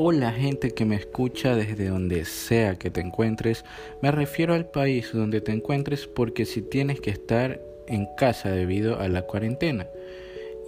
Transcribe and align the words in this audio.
Hola 0.00 0.30
gente 0.30 0.70
que 0.70 0.84
me 0.84 0.94
escucha 0.94 1.56
desde 1.56 1.88
donde 1.88 2.24
sea 2.24 2.76
que 2.76 2.88
te 2.88 3.00
encuentres. 3.00 3.64
Me 4.00 4.12
refiero 4.12 4.54
al 4.54 4.70
país 4.70 5.10
donde 5.12 5.40
te 5.40 5.50
encuentres 5.50 6.06
porque 6.06 6.44
si 6.44 6.62
tienes 6.62 7.00
que 7.00 7.10
estar 7.10 7.60
en 7.88 8.06
casa 8.16 8.48
debido 8.52 9.00
a 9.00 9.08
la 9.08 9.22
cuarentena. 9.22 9.88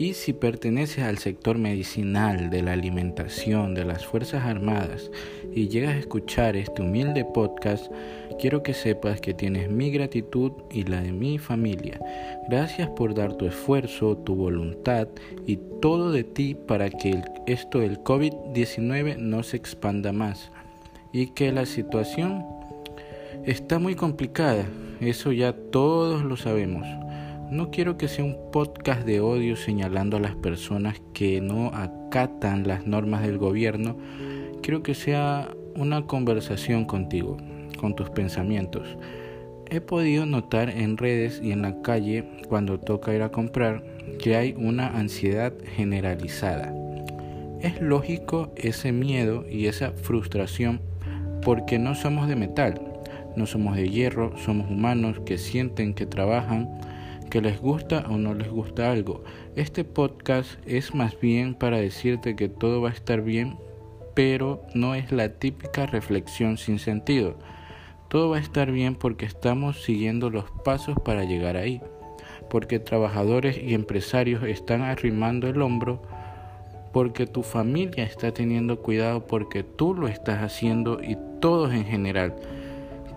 Y 0.01 0.14
si 0.14 0.32
perteneces 0.32 1.05
al 1.05 1.19
sector 1.19 1.59
medicinal, 1.59 2.49
de 2.49 2.62
la 2.62 2.73
alimentación, 2.73 3.75
de 3.75 3.85
las 3.85 4.07
Fuerzas 4.07 4.46
Armadas 4.46 5.11
y 5.55 5.69
llegas 5.69 5.95
a 5.95 5.99
escuchar 5.99 6.57
este 6.57 6.80
humilde 6.80 7.27
podcast, 7.27 7.93
quiero 8.39 8.63
que 8.63 8.73
sepas 8.73 9.21
que 9.21 9.35
tienes 9.35 9.71
mi 9.71 9.91
gratitud 9.91 10.53
y 10.71 10.85
la 10.85 11.03
de 11.03 11.13
mi 11.13 11.36
familia. 11.36 12.00
Gracias 12.49 12.89
por 12.89 13.13
dar 13.13 13.35
tu 13.35 13.45
esfuerzo, 13.45 14.17
tu 14.17 14.36
voluntad 14.36 15.07
y 15.46 15.58
todo 15.82 16.13
de 16.13 16.25
ti 16.25 16.55
para 16.55 16.89
que 16.89 17.22
esto 17.46 17.80
del 17.80 18.03
COVID-19 18.03 19.19
no 19.19 19.43
se 19.43 19.58
expanda 19.58 20.13
más 20.13 20.50
y 21.13 21.27
que 21.32 21.53
la 21.53 21.67
situación 21.67 22.46
está 23.44 23.79
muy 23.79 23.96
complicada. 23.96 24.64
Eso 25.03 25.30
ya 25.30 25.53
todos 25.53 26.25
lo 26.25 26.39
sabemos. 26.39 26.86
No 27.50 27.72
quiero 27.72 27.99
que 27.99 28.07
sea 28.07 28.25
un 28.25 28.36
podcast 28.53 29.04
de 29.04 29.18
odio 29.21 29.57
señalando 29.57 30.17
a 30.17 30.21
las 30.21 30.36
personas 30.36 31.03
que 31.13 31.41
no 31.41 31.72
acatan 31.75 32.69
las 32.69 32.86
normas 32.86 33.22
del 33.22 33.39
gobierno. 33.39 33.97
Quiero 34.62 34.84
que 34.84 34.95
sea 34.95 35.48
una 35.75 36.06
conversación 36.06 36.84
contigo, 36.84 37.39
con 37.81 37.97
tus 37.97 38.08
pensamientos. 38.11 38.97
He 39.69 39.81
podido 39.81 40.27
notar 40.27 40.70
en 40.70 40.97
redes 40.97 41.41
y 41.42 41.50
en 41.50 41.62
la 41.62 41.83
calle 41.83 42.25
cuando 42.48 42.78
toca 42.78 43.14
ir 43.14 43.22
a 43.22 43.33
comprar 43.33 43.83
que 44.22 44.36
hay 44.36 44.55
una 44.56 44.86
ansiedad 44.86 45.53
generalizada. 45.75 46.72
Es 47.61 47.83
lógico 47.83 48.52
ese 48.55 48.92
miedo 48.92 49.44
y 49.50 49.67
esa 49.67 49.91
frustración 49.91 50.80
porque 51.42 51.80
no 51.80 51.96
somos 51.96 52.28
de 52.28 52.36
metal, 52.36 52.80
no 53.34 53.46
somos 53.46 53.74
de 53.74 53.89
hierro, 53.89 54.36
somos 54.39 54.70
humanos 54.70 55.20
que 55.27 55.36
sienten, 55.36 55.94
que 55.94 56.06
trabajan, 56.06 56.69
que 57.31 57.41
les 57.41 57.61
gusta 57.61 58.05
o 58.11 58.19
no 58.19 58.34
les 58.34 58.50
gusta 58.50 58.91
algo. 58.91 59.25
Este 59.56 59.84
podcast 59.84 60.50
es 60.67 60.95
más 60.95 61.19
bien 61.19 61.55
para 61.55 61.78
decirte 61.78 62.36
que 62.36 62.48
todo 62.48 62.83
va 62.83 62.91
a 62.91 62.92
estar 62.92 63.23
bien, 63.23 63.56
pero 64.14 64.62
no 64.75 64.95
es 64.95 65.12
la 65.12 65.31
típica 65.39 65.86
reflexión 65.86 66.58
sin 66.58 66.78
sentido. 66.78 67.39
Todo 68.08 68.31
va 68.31 68.39
a 68.39 68.41
estar 68.41 68.73
bien 68.73 68.97
porque 68.97 69.25
estamos 69.25 69.83
siguiendo 69.83 70.28
los 70.28 70.45
pasos 70.64 70.97
para 71.05 71.25
llegar 71.25 71.56
ahí, 71.56 71.81
porque 72.51 72.81
trabajadores 72.81 73.56
y 73.56 73.75
empresarios 73.75 74.42
están 74.42 74.83
arrimando 74.83 75.48
el 75.48 75.62
hombro, 75.62 76.03
porque 76.92 77.27
tu 77.27 77.45
familia 77.45 78.05
está 78.05 78.34
teniendo 78.34 78.81
cuidado, 78.81 79.27
porque 79.28 79.62
tú 79.62 79.95
lo 79.95 80.08
estás 80.08 80.42
haciendo 80.42 81.01
y 81.01 81.17
todos 81.41 81.73
en 81.73 81.84
general. 81.84 82.34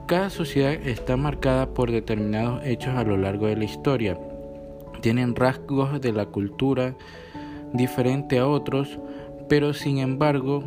Cada 0.06 0.30
sociedad 0.30 0.74
está 0.74 1.16
marcada 1.16 1.74
por 1.74 1.90
determinados 1.90 2.62
hechos 2.66 2.94
a 2.96 3.04
lo 3.06 3.16
largo 3.16 3.48
de 3.48 3.56
la 3.56 3.64
historia. 3.64 4.20
Tienen 5.00 5.34
rasgos 5.34 6.02
de 6.02 6.12
la 6.12 6.26
cultura 6.26 6.96
diferente 7.72 8.38
a 8.38 8.48
otros, 8.48 9.00
pero 9.48 9.74
sin 9.74 10.00
embargo, 10.00 10.62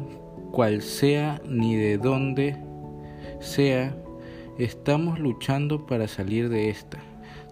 cual 0.53 0.81
sea 0.81 1.43
ni 1.47 1.77
de 1.77 1.99
dónde 1.99 2.57
sea, 3.41 3.95
estamos 4.59 5.19
luchando 5.19 5.85
para 5.85 6.09
salir 6.09 6.49
de 6.49 6.71
esta, 6.71 6.99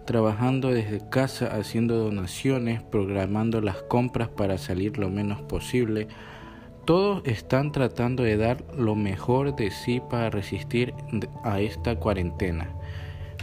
trabajando 0.05 0.71
desde 0.71 1.07
casa, 1.09 1.55
haciendo 1.55 1.97
donaciones, 1.97 2.81
programando 2.81 3.61
las 3.61 3.83
compras 3.83 4.29
para 4.29 4.57
salir 4.57 4.97
lo 4.97 5.11
menos 5.11 5.43
posible, 5.43 6.07
todos 6.85 7.23
están 7.25 7.71
tratando 7.71 8.23
de 8.23 8.37
dar 8.37 8.63
lo 8.77 8.95
mejor 8.95 9.55
de 9.55 9.71
sí 9.71 10.01
para 10.07 10.29
resistir 10.29 10.93
a 11.43 11.59
esta 11.59 11.95
cuarentena, 11.95 12.69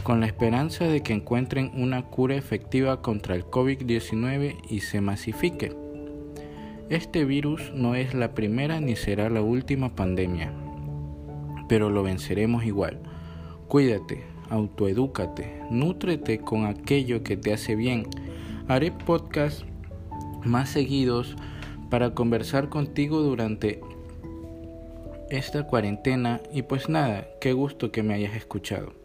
con 0.03 0.21
la 0.21 0.27
esperanza 0.27 0.85
de 0.85 1.01
que 1.01 1.13
encuentren 1.13 1.71
una 1.75 2.03
cura 2.03 2.35
efectiva 2.35 3.01
contra 3.01 3.35
el 3.35 3.45
COVID-19 3.45 4.55
y 4.69 4.79
se 4.79 5.01
masifique. 5.01 5.75
Este 6.89 7.25
virus 7.25 7.71
no 7.73 7.95
es 7.95 8.13
la 8.13 8.33
primera 8.33 8.79
ni 8.79 8.95
será 8.95 9.29
la 9.29 9.41
última 9.41 9.93
pandemia, 9.93 10.53
pero 11.67 11.89
lo 11.89 12.03
venceremos 12.03 12.63
igual. 12.63 13.01
Cuídate, 13.67 14.23
autoedúcate, 14.49 15.63
nútrete 15.69 16.39
con 16.39 16.65
aquello 16.65 17.23
que 17.23 17.35
te 17.35 17.53
hace 17.53 17.75
bien. 17.75 18.07
Haré 18.69 18.91
podcasts 18.91 19.65
más 20.45 20.69
seguidos 20.69 21.35
para 21.93 22.15
conversar 22.15 22.69
contigo 22.69 23.19
durante 23.21 23.79
esta 25.29 25.67
cuarentena 25.67 26.41
y 26.51 26.63
pues 26.63 26.89
nada, 26.89 27.27
qué 27.39 27.53
gusto 27.53 27.91
que 27.91 28.01
me 28.01 28.15
hayas 28.15 28.35
escuchado. 28.35 29.02